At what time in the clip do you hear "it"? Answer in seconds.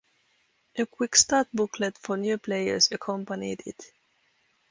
3.67-3.91